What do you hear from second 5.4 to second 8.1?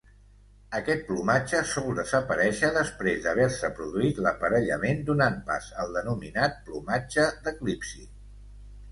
pas al denominat plomatge d'eclipsi.